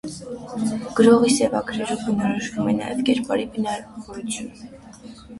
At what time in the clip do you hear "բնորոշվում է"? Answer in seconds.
2.05-2.73